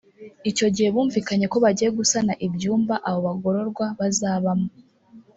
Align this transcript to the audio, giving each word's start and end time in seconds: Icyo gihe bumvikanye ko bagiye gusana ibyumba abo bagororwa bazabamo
Icyo 0.49 0.67
gihe 0.75 0.89
bumvikanye 0.95 1.45
ko 1.53 1.57
bagiye 1.63 1.89
gusana 1.99 2.33
ibyumba 2.47 2.95
abo 3.07 3.19
bagororwa 3.25 3.85
bazabamo 3.99 4.67